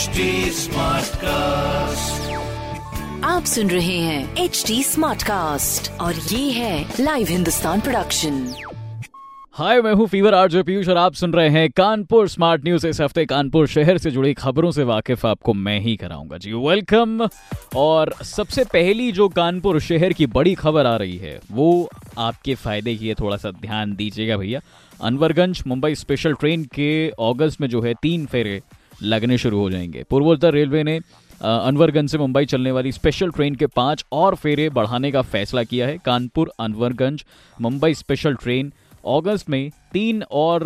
HD 0.00 0.24
Smartcast. 0.56 2.28
आप 3.24 3.44
सुन 3.44 3.70
रहे 3.70 3.96
हैं 3.98 4.36
एच 4.36 4.62
डी 4.66 4.82
स्मार्ट 4.82 5.22
कास्ट 5.22 5.90
और 6.00 6.14
ये 6.14 6.50
है 6.50 6.94
लाइव 7.00 7.26
हिंदुस्तान 7.30 7.80
प्रोडक्शन 7.80 8.54
हाय 9.52 9.80
मैं 9.82 9.92
हूँ 9.92 10.06
फीवर 10.06 10.34
आरजे 10.34 10.62
पीयूष 10.62 10.88
और 10.88 10.96
आप 10.96 11.14
सुन 11.14 11.32
रहे 11.32 11.48
हैं 11.48 11.70
कानपुर 11.70 12.28
स्मार्ट 12.28 12.64
न्यूज़ 12.64 12.86
इस 12.86 13.00
हफ़्ते 13.00 13.26
कानपुर 13.26 13.66
शहर 13.66 13.98
से 13.98 14.10
जुड़ी 14.10 14.32
खबरों 14.34 14.70
से 14.70 14.84
वाकिफ 14.84 15.26
आपको 15.26 15.54
मैं 15.54 15.78
ही 15.80 15.96
कराऊँगा। 15.96 16.38
जी 16.38 16.52
वेलकम 16.52 17.28
और 17.76 18.14
सबसे 18.24 18.64
पहली 18.64 19.12
जो 19.12 19.28
कानपुर 19.28 19.80
शहर 19.80 20.12
की 20.12 20.26
बड़ी 20.26 20.54
खबर 20.54 20.86
आ 20.86 20.96
रही 20.96 21.16
है 21.16 21.40
वो 21.50 21.88
आपके 22.18 22.54
फ़ायदे 22.54 22.96
की 22.96 23.08
है 23.08 23.14
थोड़ा 23.14 23.36
सा 23.36 23.50
ध्यान 23.50 23.94
दीजिएगा 23.96 24.36
भैया। 24.36 24.60
अनवरगंज 25.00 25.62
मुंबई 25.66 25.94
स्पेशल 25.94 26.34
ट्रेन 26.34 26.64
के 26.74 26.92
अगस्त 27.08 27.60
में 27.60 27.68
जो 27.68 27.80
है 27.82 27.94
तीन 28.02 28.26
फेरे 28.26 28.60
लगने 29.02 29.38
शुरू 29.38 29.58
हो 29.60 29.70
जाएँगे। 29.70 30.04
पूर्वोत्तर 30.10 30.52
रेलवे 30.54 30.82
ने 30.82 31.00
अनवरगंज 31.40 32.10
से 32.10 32.18
मुंबई 32.18 32.44
चलने 32.44 32.70
वाली 32.70 32.92
स्पेशल 32.92 33.30
ट्रेन 33.30 33.54
के 33.54 33.66
पाँच 33.66 34.04
और 34.12 34.34
फेरे 34.34 34.68
बढ़ाने 34.70 35.10
का 35.12 35.22
फैसला 35.22 35.62
किया 35.64 35.86
है। 35.86 35.98
कानपुर 35.98 36.52
अनवरगंज 36.60 37.24
मुंबई 37.60 37.94
स्पेशल 37.94 38.34
ट्रेन 38.34 38.72
अगस्त 39.08 39.48
में 39.50 39.70
तीन 39.92 40.22
और 40.22 40.62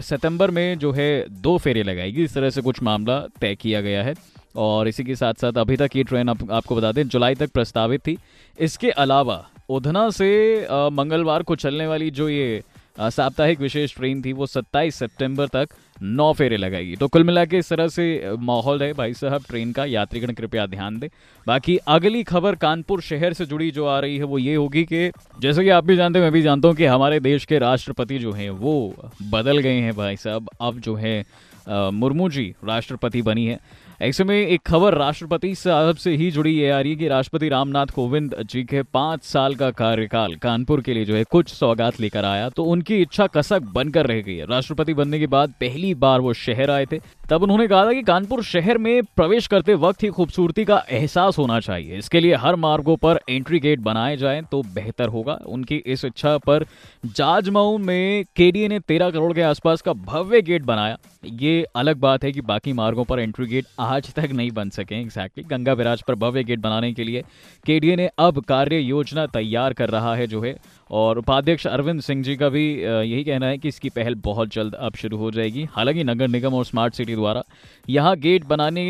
सितंबर 0.00 0.50
में 0.50 0.78
जो 0.78 0.92
है 0.92 1.24
दो 1.30 1.56
फेरे 1.58 1.82
लगाएगी। 1.82 2.24
इस 2.24 2.34
तरह 2.34 2.50
से 2.50 2.62
कुछ 2.62 2.82
मामला 2.82 3.20
तय 3.40 3.54
किया 3.54 3.80
गया 3.80 4.02
है 4.02 4.14
और 4.56 4.88
इसी 4.88 5.04
के 5.04 5.16
साथ 5.16 5.34
साथ 5.34 5.58
अभी 5.58 5.76
तक 5.76 5.96
ये 5.96 6.02
ट्रेन 6.02 6.28
आप, 6.28 6.50
आपको 6.50 6.76
बता 6.76 6.92
दें 6.92 7.08
जुलाई 7.08 7.34
तक 7.34 7.52
प्रस्तावित 7.52 8.00
थी। 8.00 8.16
इसके 8.58 8.90
अलावा 8.90 9.44
उधना 9.68 10.08
से 10.10 10.66
मंगलवार 10.70 11.42
को 11.42 11.56
चलने 11.56 11.86
वाली 11.86 12.10
जो 12.10 12.28
ये 12.28 12.62
साप्ताहिक 13.00 13.60
विशेष 13.60 13.94
ट्रेन 13.96 14.22
थी 14.22 14.32
वो 14.32 14.46
27 14.46 14.94
सितंबर 14.94 15.46
तक 15.46 15.68
नौ 15.96 16.32
फेरे 16.32 16.56
लगाएगी। 16.56 16.96
तो 16.96 17.08
कुल 17.08 17.24
मिला 17.24 17.44
के 17.44 17.58
इस 17.58 17.68
तरह 17.68 17.88
से 17.88 18.34
माहौल 18.40 18.82
है 18.82 18.92
भाई 18.92 19.14
साहब, 19.14 19.42
ट्रेन 19.48 19.72
का 19.72 19.84
यात्रीगण, 19.84 20.32
कृपया 20.32 20.66
ध्यान 20.66 20.98
दें। 20.98 21.08
बाकी 21.46 21.76
अगली 21.76 22.22
खबर 22.24 22.54
कानपुर 22.56 23.00
शहर 23.02 23.32
से 23.32 23.46
जुड़ी 23.46 23.70
जो 23.70 23.86
आ 23.86 23.98
रही 24.00 24.16
है, 24.16 24.24
वो 24.24 24.38
ये 24.38 24.54
होगी 24.54 24.84
कि 24.84 25.10
जैसे 25.40 25.64
कि 25.64 25.68
आप 25.70 25.84
भी 25.84 25.96
जानते 25.96 26.18
हैं, 26.18 26.24
मैं 26.24 26.32
भी 26.32 26.42
जानता 26.42 26.68
हूँ 26.68 26.76
कि 26.76 26.84
हमारे 26.86 27.20
देश 27.20 27.44
के 27.44 27.58
राष्ट्रपति 27.58 28.18
जो 28.18 28.32
हैं, 28.32 28.50
वो 28.50 28.94
बदल 29.30 29.58
गए 29.58 29.80
हैं 29.80 29.94
भाई 29.96 30.16
साहब। 30.16 30.48
अब 30.60 30.80
जो 30.80 30.94
है 30.94 31.24
मुर्मू 31.68 32.28
जी 32.28 32.54
राष्ट्रपति 32.64 33.22
बनी 33.22 33.46
है। 33.46 33.58
ऐसे 34.02 34.24
में 34.24 34.36
एक 34.36 34.62
खबर 34.66 34.94
राष्ट्रपति 34.94 35.54
साहब 35.54 35.96
से 35.96 36.14
ही 36.16 36.30
जुड़ी 36.30 36.52
ये 36.52 36.70
आ 36.70 36.80
रही 36.80 36.90
है 36.90 36.96
कि 36.96 37.08
राष्ट्रपति 37.08 37.48
रामनाथ 37.48 37.86
कोविंद 37.86 38.34
जी 38.50 38.62
के 38.64 38.82
पाँच 38.82 39.22
साल 39.22 39.54
का 39.54 39.70
कार्यकाल 39.70 40.34
कानपुर 40.34 40.80
के 40.80 40.94
लिए 40.94 41.04
जो 41.04 41.14
है 41.14 41.24
कुछ 41.24 41.48
सौगात 41.48 42.00
लेकर 42.00 42.24
आया 42.24 42.48
तो 42.48 42.64
उनकी 42.64 43.00
इच्छा 43.02 43.26
कसक 43.26 43.62
बनकर 43.62 44.06
रह 44.06 44.20
गई 44.20 44.36
है। 44.36 44.46
राष्ट्रपति 44.46 44.94
बनने 44.94 45.18
के 45.18 45.26
बाद 45.26 45.52
पहली 45.60 45.94
बार 45.94 46.20
वो 46.20 46.32
शहर 46.32 46.70
आए 46.70 46.86
थे। 46.92 46.98
तब 47.30 47.42
उन्होंने 47.42 47.66
कहा 47.68 47.84
था 47.86 47.92
कि 47.92 48.02
कानपुर 48.02 48.42
शहर 48.44 48.78
में 48.78 49.02
प्रवेश 49.16 49.46
करते 49.46 49.74
वक्त 49.76 50.02
ही 50.02 50.08
खूबसूरती 50.08 50.64
का 50.64 50.82
एहसास 50.90 51.38
होना 51.38 51.58
चाहिए। 51.60 51.98
इसके 51.98 52.20
लिए 52.20 52.34
हर 52.34 52.56
मार्गों 52.56 52.96
पर 52.96 53.20
एंट्री 53.30 53.60
गेट 53.60 53.80
बनाए 53.80 54.16
जाएँ 54.16 54.42
तो 54.42 54.62
बेहतर 54.74 55.08
होगा। 55.08 55.38
उनकी 55.46 55.76
इस 55.76 56.04
इच्छा 56.04 56.36
पर 56.38 56.64
जाजमऊ 57.06 57.78
में 57.78 58.24
केडीए 58.36 58.68
ने 58.68 58.78
तेरह 58.80 59.10
करोड़ 59.10 59.32
के 59.32 59.42
आसपास 59.42 59.82
का 59.82 59.92
भव्य 59.92 60.42
गेट 60.42 60.62
बनाया। 60.62 60.98
ये 61.24 61.64
अलग 61.76 61.96
बात 61.96 62.24
है 62.24 62.32
कि 62.32 62.40
बाकी 62.42 62.72
मार्गों 62.72 63.04
पर 63.04 63.20
एंट्री 63.20 63.46
गेट 63.46 63.66
आज 63.80 64.12
तक 64.14 64.32
नहीं 64.32 64.50
बन 64.50 64.70
सके। 64.70 65.00
एग्जैक्टली 65.00 65.44
गंगा 65.46 65.74
बिराज 65.74 66.02
पर 66.02 66.14
भव्य 66.14 66.44
गेट 66.44 66.58
बनाने 66.58 66.92
के 66.92 67.04
लिए 67.04 67.22
केडीए 67.66 67.96
ने 67.96 68.10
अब 68.18 68.40
कार्य 68.44 68.78
योजना 68.78 69.26
तैयार 69.28 69.72
कर 69.72 69.90
रहा 69.90 70.14
है, 70.14 70.26
जो 70.26 70.40
है 70.42 70.56
और 70.94 71.18
उपाध्यक्ष 71.18 71.66
अरविंद 71.66 72.00
सिंह 72.00 72.22
जी 72.22 72.36
का 72.36 72.48
भी 72.48 72.64
यही 72.74 73.22
कहना 73.24 73.46
है 73.46 73.58
कि 73.58 73.68
इसकी 73.68 73.88
पहल 73.90 74.14
बहुत 74.24 74.48
जल्द 74.50 74.74
अब 74.76 74.94
शुरू 74.96 75.16
हो 75.18 75.30
जाएगी। 75.30 75.66
हालाँकि 75.72 76.04
नगर 76.04 76.28
निगम 76.28 76.54
और 76.54 76.64
स्मार्ट 76.64 76.94
सिटी 76.94 77.14
द्वारा 77.14 77.42
यहाँ 77.88 78.16
गेट 78.18 78.44
बनाने 78.46 78.84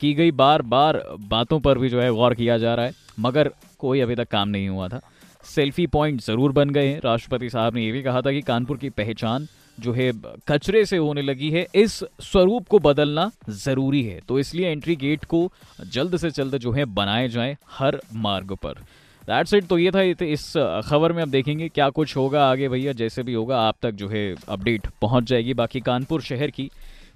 की 0.00 0.12
गई 0.14 0.30
बार 0.32 0.62
बार 0.64 1.02
बातों 1.28 1.58
पर 1.60 1.78
भी 1.78 1.88
जो 1.88 2.00
है 2.00 2.10
गौर 2.12 2.34
किया 2.34 2.58
जा 2.58 2.74
रहा 2.74 2.86
है, 2.86 2.94
मगर 3.20 3.50
कोई 3.78 4.00
अभी 4.00 4.14
तक 4.14 4.28
काम 4.28 4.48
नहीं 4.48 4.68
हुआ 4.68 4.88
था। 4.88 5.00
सेल्फी 5.44 5.86
पॉइंट 5.88 6.20
ज़रूर 6.20 6.52
बन 6.52 6.70
गए 6.70 6.86
हैं। 6.86 7.00
राष्ट्रपति 7.04 7.50
साहब 7.50 7.74
ने 7.74 7.84
ये 7.84 7.92
भी 7.92 8.02
कहा 8.02 8.20
था 8.20 8.32
कि 8.32 8.40
कानपुर 8.42 8.76
की 8.76 8.90
पहचान 8.92 9.46
जो 9.78 9.92
है, 9.92 10.10
कचरे 10.48 10.84
से 10.84 10.96
होने 10.96 11.22
लगी 11.22 11.50
है, 11.50 11.66
इस 11.74 12.02
स्वरूप 12.22 12.68
को 12.68 12.78
बदलना 12.78 13.30
ज़रूरी 13.50 14.02
है। 14.02 14.20
तो 14.28 14.38
इसलिए 14.38 14.70
एंट्री 14.70 14.96
गेट 14.96 15.24
को 15.24 15.50
जल्द 15.92 16.16
से 16.16 16.30
जल्द 16.32 16.56
जो 16.56 16.72
है 16.72 16.84
बनाए 16.94 17.28
जाएँ 17.28 17.56
हर 17.70 18.00
मार्ग 18.16 18.52
पर। 18.56 18.84
दैट्स 19.22 19.54
इट 19.54 19.66
तो 19.66 19.78
ये 19.78 19.90
था 19.90 20.02
इस 20.02 20.52
खबर 20.86 21.12
में 21.12 21.22
अब 21.22 21.30
देखेंगे 21.30 21.68
क्या 21.68 21.88
कुछ 21.90 22.16
होगा 22.16 22.44
आगे 22.44 22.68
भैया, 22.68 22.92
जैसे 22.92 23.22
भी 23.22 23.34
होगा 23.34 23.60
आप 23.60 23.76
तक 23.82 23.90
जो 23.92 24.08
है 24.08 24.34
अपडेट 24.48 24.86
पहुँच 25.02 25.24
जाएगी 25.24 25.54
बाकी 25.54 25.80
कानपुर 25.80 26.22
शहर 26.22 26.50
की। 26.50 26.70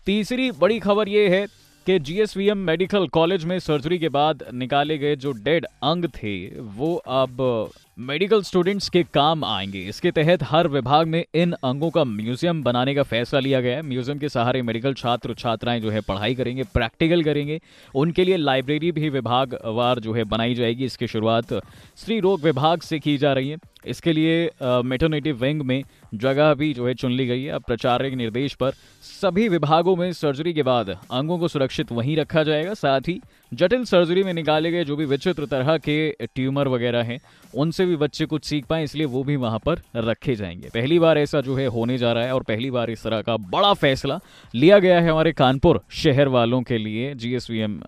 तीसरी 0.06 0.50
बड़ी 0.52 0.78
खबर 0.78 1.08
ये 1.08 1.28
है 1.28 1.46
कि 1.86 1.98
जीएसवीएम 1.98 2.58
मेडिकल 2.58 3.06
कॉलेज 3.08 3.44
में 3.44 3.58
सर्जरी 3.58 3.98
के 3.98 4.08
बाद 4.08 4.44
निकाले 4.54 4.98
गए 4.98 5.16
जो 5.16 5.32
डेड 5.34 5.66
अंग 5.82 6.04
थे, 6.14 6.36
वो 6.60 6.94
अब 6.96 7.70
मेडिकल 7.98 8.42
स्टूडेंट्स 8.42 8.88
के 8.88 9.02
काम 9.04 9.44
आएँगे। 9.44 9.80
इसके 9.80 10.10
तहत 10.10 10.42
हर 10.42 10.66
विभाग 10.68 11.06
में 11.06 11.24
इन 11.34 11.52
अंगों 11.64 11.88
का 11.90 12.02
म्यूज़ियम 12.04 12.62
बनाने 12.62 12.94
का 12.94 13.02
फैसला 13.02 13.40
लिया 13.40 13.60
गया 13.60 13.76
है। 13.76 13.82
म्यूज़ियम 13.82 14.18
के 14.18 14.28
सहारे 14.28 14.60
मेडिकल 14.62 14.94
छात्र 14.94 15.34
छात्राएँ 15.34 15.80
जो 15.80 15.90
है 15.90 16.00
पढ़ाई 16.00 16.34
करेंगे, 16.34 16.64
प्रैक्टिकल 16.64 17.22
करेंगे। 17.24 17.60
उनके 17.94 18.24
लिए 18.24 18.36
लाइब्रेरी 18.36 18.90
भी 18.92 19.08
विभागवार 19.08 19.98
जो 19.98 20.12
है 20.12 20.24
बनाई 20.24 20.54
जाएगी। 20.54 20.84
इसकी 20.84 21.06
शुरुआत 21.06 21.54
स्त्री 21.96 22.20
रोग 22.20 22.42
विभाग 22.42 22.80
से 22.80 22.98
की 22.98 23.16
जा 23.18 23.32
रही 23.32 23.48
है। 23.48 23.58
इसके 23.86 24.12
लिए 24.12 24.50
मेटर्निटी 24.62 25.32
विंग 25.32 25.62
में 25.62 25.82
जगह 26.14 26.52
भी 26.54 26.72
जो 26.74 26.86
है 26.86 26.94
चुन 26.94 27.12
ली 27.12 27.26
गई 27.26 27.42
है। 27.42 27.50
अब 27.50 27.62
प्रचार्य 27.62 28.10
के 28.10 28.16
निर्देश 28.16 28.54
पर 28.54 28.70
सभी 29.04 29.48
विभागों 29.48 29.94
में 29.96 30.12
सर्जरी 30.12 30.52
के 30.52 30.62
बाद 30.62 30.90
अंगों 30.90 31.38
को 31.38 31.48
सुरक्षित 31.48 31.92
वहीं 31.92 32.16
रखा 32.16 32.42
जाएगा। 32.42 32.74
साथ 32.74 33.08
ही 33.08 33.20
जटिल 33.52 33.84
सर्जरी 33.84 34.22
में 34.22 34.32
निकाले 34.34 34.70
गए 34.70 34.84
जो 34.84 34.96
भी 34.96 35.04
विचित्र 35.04 35.46
तरह 35.46 35.76
के 35.78 36.10
ट्यूमर 36.24 36.68
वगैरह 36.68 37.02
हैं, 37.02 37.20
उनसे 37.54 37.84
भी 37.86 37.96
बच्चे 37.96 38.26
कुछ 38.26 38.44
सीख 38.44 38.64
पाए, 38.66 38.84
इसलिए 38.84 39.06
वो 39.06 39.22
भी 39.24 39.36
वहाँ 39.36 39.58
पर 39.58 39.80
रखे 39.98 40.34
जाएँगे। 40.36 40.68
पहली 40.74 40.98
बार 40.98 41.18
ऐसा 41.18 41.40
जो 41.40 41.54
है 41.56 41.66
होने 41.68 41.98
जा 41.98 42.12
रहा 42.12 42.24
है 42.24 42.34
और 42.34 42.42
पहली 42.42 42.70
बार 42.70 42.90
इस 42.90 43.02
तरह 43.02 43.20
का 43.22 43.36
बड़ा 43.36 43.72
फैसला 43.74 44.18
लिया 44.54 44.78
गया 44.78 45.00
है 45.00 45.10
हमारे 45.10 45.32
कानपुर 45.34 45.80
शहर 45.94 46.28
वालों 46.28 46.60
के 46.62 46.78
लिए। 46.78 47.14
जीएसवीएम 47.14 47.80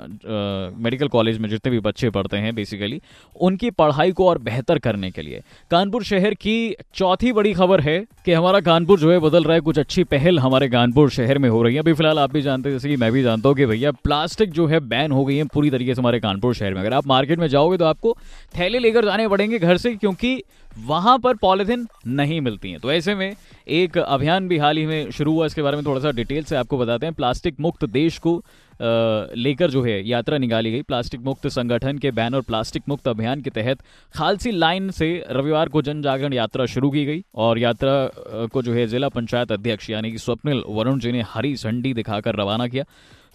मेडिकल 0.79 1.09
कॉलेज 1.09 1.39
में 1.39 1.49
जितने 1.49 1.73
भी 1.73 1.81
बच्चे 1.81 2.11
पढ़ते 2.11 2.37
हैं 2.37 2.55
बेसिकली 2.55 3.01
उनकी 3.41 3.71
पढ़ाई 3.73 4.13
को 4.13 4.29
और 4.29 4.39
बेहतर 4.41 4.79
करने 4.79 5.11
के 5.11 5.23
लिए। 5.23 5.43
कानपुर 5.71 6.05
शहर 6.05 6.35
की 6.37 6.75
चौथी 6.95 7.33
बड़ी 7.33 7.53
खबर 7.55 7.81
है 7.81 7.99
कि 8.25 8.33
हमारा 8.33 8.61
कानपुर 8.63 8.99
जो 8.99 9.13
है 9.13 9.19
बदल 9.21 9.45
रहा 9.45 9.55
है, 9.55 9.61
कुछ 9.61 9.79
अच्छी 9.79 10.05
पहल 10.07 10.39
हमारे 10.39 10.69
कानपुर 10.69 11.11
शहर 11.11 11.39
में 11.39 11.49
हो 11.49 11.63
रही 11.63 11.75
है। 11.75 11.81
अभी 11.81 11.93
फ़िलहाल 11.93 12.19
आप 12.19 12.33
भी 12.33 12.43
जानते 12.43 12.71
जैसे 12.71 12.89
कि 12.89 12.97
मैं 12.97 13.11
भी 13.13 13.23
जानता 13.23 13.49
हूँ 13.49 13.57
कि 13.57 13.67
भैया 13.67 13.91
प्लास्टिक 13.95 14.51
जो 14.53 14.67
है 14.67 14.81
बैन 14.89 15.13
हो 15.13 15.25
गई 15.25 15.37
है 15.37 15.45
पूरी 15.45 15.71
तरीके 15.71 15.95
से 15.95 16.01
हमारे 16.01 16.21
कानपुर 16.21 16.55
शहर 16.55 16.75
में। 16.75 16.81
अगर 16.81 16.95
आप 16.95 17.07
मार्केट 17.07 17.39
में 17.39 17.47
जाओगे 17.49 17.77
तो 17.77 17.85
आपको 17.85 18.17
थैले 18.55 18.79
लेकर 18.79 19.05
जाने 19.05 19.29
पड़ेंगे, 19.29 19.59
घर 19.59 19.77
से 19.77 19.88
क्योंकि 19.95 20.43
वहाँ 20.79 21.19
पर 21.19 21.37
पॉलिथीन 21.37 21.87
नहीं 22.07 22.41
मिलती 22.41 22.71
हैं। 22.71 22.81
तो 22.81 22.93
ऐसे 22.93 23.15
में 23.15 23.35
एक 23.69 23.99
अभियान 23.99 24.49
भी 24.49 24.59
हाल 24.59 24.77
ही 24.77 24.87
में 24.87 25.11
शुरू 25.11 25.33
हुआ, 25.33 25.47
इसके 25.47 25.63
बारे 25.63 25.77
में 25.77 25.85
थोड़ा 25.87 26.01
सा 26.01 26.11
डिटेल 26.13 26.45
से 26.45 26.57
आपको 26.57 26.79
बताते 26.79 27.07
हैं। 27.07 27.15
प्लास्टिक 27.15 27.61
मुक्त 27.61 27.85
देश 27.87 28.19
को 28.19 28.43
लेकर 28.81 29.71
जो 29.71 29.83
है 29.83 30.09
यात्रा 30.09 30.39
निकाली 30.39 30.71
गई। 30.73 30.83
प्लास्टिक 30.83 31.21
मुक्त 31.21 31.47
संगठन 31.49 31.99
के 31.99 32.11
बैनर 32.11 32.41
प्लास्टिक 32.41 32.83
मुक्त 32.89 33.09
अभियान 33.09 33.41
के 33.41 33.51
तहत 33.51 33.79
खालसी 34.15 34.51
लाइन 34.51 34.91
से 34.91 35.13
रविवार 35.31 35.69
को 35.69 35.83
जन 35.83 36.03
जागरण 36.03 36.33
यात्रा 36.33 36.67
शुरू 36.67 36.91
की 36.91 37.05
गई 37.05 37.25
और 37.35 37.59
यात्रा 37.59 38.47
को 38.47 38.63
जो 38.63 38.75
है 38.75 38.87
जिला 38.87 39.09
पंचायत 39.09 39.53
अध्यक्ष 39.53 39.91
यानी 39.91 40.11
कि 40.13 40.19
स्वप्निल 40.19 40.63
वरुण 40.69 40.99
जी 40.99 41.13
ने 41.13 41.25
हरी 41.29 41.55
झंडी 41.55 41.95
दिखाकर 41.95 42.37
रवाना 42.37 42.67
किया। 42.69 42.85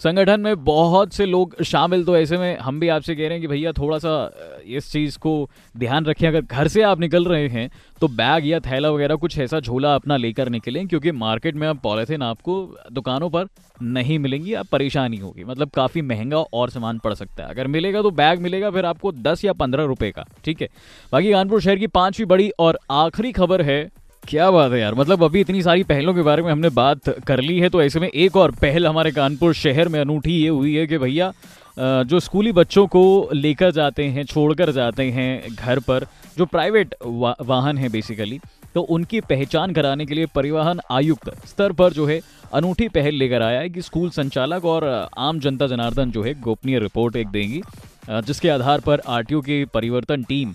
संगठन 0.03 0.41
में 0.41 0.64
बहुत 0.64 1.14
से 1.14 1.25
लोग 1.25 1.62
शामिल 1.64 2.03
तो 2.03 2.16
ऐसे 2.18 2.38
में 2.38 2.58
हम 2.59 2.80
भी 2.80 2.88
आपसे 2.88 3.16
कह 3.16 3.22
रहे 3.22 3.31
हैं 3.31 3.41
कि 3.41 3.47
भैया 3.47 3.72
थोड़ा 3.72 3.97
सा 3.97 4.12
इस 4.68 4.91
चीज़ 4.91 5.18
को 5.18 5.50
ध्यान 5.75 6.06
रखें। 6.06 6.28
अगर 6.28 6.41
घर 6.41 6.68
से 6.68 6.81
आप 6.81 7.00
निकल 7.00 7.25
रहे 7.25 7.47
हैं 7.47 7.69
तो 8.02 8.08
बैग 8.09 8.47
या 8.47 8.59
थैला 8.59 8.90
वगैरह 8.91 9.16
कुछ 9.16 9.38
ऐसा 9.40 9.59
झोला 9.59 9.94
अपना 9.96 10.18
लेकर 10.18 10.50
निकलें, 10.50 10.88
क्योंकि 10.88 11.12
मार्केट 11.14 11.56
में 11.56 11.68
अब 11.68 11.80
पॉलीथीन 11.84 12.22
आपको 12.22 12.56
दुकानों 12.91 13.29
पर 13.29 13.47
नहीं 13.82 14.20
मिलेंगी, 14.20 14.53
आप 14.53 14.67
परेशानी 14.67 15.17
होगी। 15.17 15.44
मतलब 15.44 15.70
काफ़ी 15.70 16.02
महँगा 16.02 16.38
और 16.38 16.70
सामान 16.70 16.99
पड़ 16.99 17.14
सकता 17.14 17.44
है। 17.44 17.49
अगर 17.49 17.67
मिलेगा 17.67 18.02
तो 18.02 18.11
बैग 18.11 18.40
मिलेगा, 18.40 18.70
फिर 18.72 18.85
आपको 18.85 19.11
दस 19.11 19.46
या 19.46 19.53
पंद्रह 19.53 19.84
रुपये 19.85 20.11
का, 20.11 20.26
ठीक 20.46 20.61
है? 20.61 20.70
बाकी 21.11 21.32
कानपुर 21.32 21.61
शहर 21.61 21.76
की 21.76 21.88
पांचवी 21.90 22.26
बड़ी 22.26 22.49
और 22.59 22.79
आखिरी 22.91 23.32
खबर 23.32 23.61
है 23.61 23.84
क्या 24.28 24.49
बात 24.52 24.72
है 24.72 24.79
यार? 24.79 24.93
मतलब 24.96 25.23
अभी 25.23 25.41
इतनी 25.41 25.61
सारी 25.61 25.84
पहलों 25.84 26.14
के 26.14 26.22
बारे 26.22 26.41
में 26.43 26.52
हमने 26.52 26.70
बात 26.70 27.09
कर 27.28 27.40
ली 27.40 27.58
है 27.59 27.70
तो 27.70 27.81
ऐसे 27.81 27.99
में 27.99 28.08
एक 28.09 28.35
और 28.35 28.52
पहल 28.52 28.87
हमारे 28.87 29.11
कानपुर 29.11 29.53
शहर 29.53 29.87
में 29.87 29.99
अनूठी 29.99 30.34
ये 30.34 30.49
हुई 30.49 30.75
है 30.75 30.85
कि 30.87 30.97
भैया 30.97 31.31
जो 31.79 32.20
स्कूली 32.20 32.52
बच्चों 32.52 32.85
को 32.87 33.29
लेकर 33.34 33.72
जाते 33.72 34.03
हैं 34.08 34.23
छोड़कर 34.25 34.72
जाते 34.72 35.09
हैं 35.11 35.55
घर 35.55 35.79
पर 35.79 36.05
जो 36.37 36.46
प्राइवेट 36.46 36.96
वा, 37.05 37.35
वाहन 37.41 37.78
है 37.78 37.90
बेसिकली 37.90 38.40
तो 38.75 38.81
उनकी 38.81 39.20
पहचान 39.22 39.73
कराने 39.73 40.05
के 40.05 40.16
लिए 40.16 40.25
परिवहन 40.35 40.79
आयुक्त 40.91 41.29
स्तर 41.47 41.72
पर 41.72 41.93
जो 41.93 42.05
है 42.05 42.20
अनूठी 42.53 42.87
पहल 42.90 43.16
लेकर 43.16 43.41
आया 43.41 43.59
है 43.59 43.70
कि 43.70 43.81
स्कूल 43.81 44.09
संचालक 44.09 44.66
और 44.66 44.85
आम 45.17 45.40
जनता 45.40 45.67
जनार्दन 45.67 46.11
जो 46.11 46.23
है 46.23 46.34
गोपनीय 46.41 46.79
रिपोर्ट 46.79 47.16
एक 47.16 47.28
देंगी 47.28 47.61
जिसके 48.09 48.49
आधार 48.49 48.79
पर 48.79 49.02
आरटीओ 49.08 49.41
की 49.41 49.64
परिवर्तन 49.73 50.23
टीम 50.23 50.53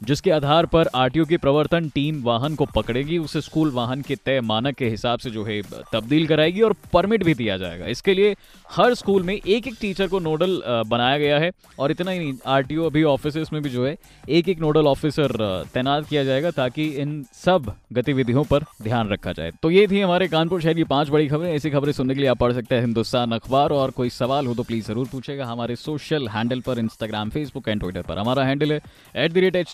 जिसके 0.00 0.30
आधार 0.30 0.66
पर 0.66 0.88
आरटीओ 0.94 1.24
की 1.24 1.36
प्रवर्तन 1.36 1.88
टीम 1.88 2.22
वाहन 2.22 2.54
को 2.54 2.64
पकड़ेगी, 2.66 3.18
उसे 3.18 3.40
स्कूल 3.40 3.70
वाहन 3.70 4.02
के 4.02 4.16
तय 4.16 4.40
मानक 4.42 4.74
के 4.74 4.88
हिसाब 4.88 5.18
से 5.18 5.30
जो 5.30 5.44
है, 5.44 5.60
तब्दील 5.92 6.26
कराएगी 6.26 6.60
और 6.60 6.74
परमिट 6.92 7.24
भी 7.24 7.34
दिया 7.34 7.56
जाएगा। 7.58 7.86
इसके 7.86 8.14
लिए 8.14 8.34
हर 8.68 8.94
स्कूल 8.94 9.22
में 9.22 9.34
एक 9.34 9.66
एक 9.66 9.74
टीचर 9.80 10.08
को 10.08 10.18
नोडल 10.20 10.60
बनाया 10.88 11.18
गया 11.18 11.38
है 11.38 11.50
और 11.78 11.90
इतना 11.90 12.10
ही 12.10 12.18
नहीं, 12.18 12.34
आरटीओ 12.46 12.86
अभी 12.86 13.02
ऑफ़िस 13.04 13.52
में 13.52 13.62
भी 13.62 13.70
जो 13.70 13.86
है 13.86 13.96
एक 14.28 14.48
एक 14.48 14.60
नोडल 14.60 14.86
ऑफिसर 14.86 15.36
तैनात 15.74 16.08
किया 16.08 16.24
जाएगा 16.24 16.50
ताकि 16.52 16.86
इन 16.96 17.24
सब 17.34 17.72
गतिविधियों 17.92 18.44
पर 18.44 18.64
ध्यान 18.82 19.08
रखा 19.08 19.32
जाए। 19.32 19.52
तो 19.62 19.70
ये 19.70 19.86
थी 19.86 20.00
हमारे 20.00 20.28
कानपुर 20.28 20.60
शहर 20.60 20.74
की 20.74 20.84
पाँच 20.86 21.08
बड़ी 21.10 21.28
खबरें। 21.28 21.52
ऐसी 21.52 21.70
खबरें 21.70 21.92
सुनने 21.92 22.14
के 22.14 22.20
लिए 22.20 22.30
आप 22.30 22.38
पढ़ 22.38 22.52
सकते 22.52 22.74
हैं 22.74 22.82
हिंदुस्तान 22.82 23.32
अखबार 23.32 23.70
और 23.72 23.90
कोई 23.92 24.10
सवाल 24.10 24.46
हो 24.46 24.54
तो 24.54 24.62
प्लीज़ 24.62 24.86
ज़रूर 24.86 25.08
पूछेगा 25.12 25.46
हमारे 25.46 25.76
सोशल 25.76 26.28
हैंडल 26.28 26.60
पर 26.60 26.78
इंस्टाग्राम 26.78 27.30
फेसबुक 27.30 27.68
एंड 27.68 27.80
ट्विटर 27.80 28.02
पर। 28.02 28.18
हमारा 28.18 28.44
हैंडल 28.44 28.72
है 28.72 28.80
at 29.14 29.32
the 29.32 29.38
rate 29.38 29.56
H 29.56 29.72